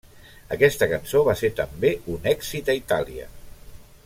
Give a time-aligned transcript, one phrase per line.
[0.55, 3.33] Aquesta cançó va ser també un èxit a Itàlia.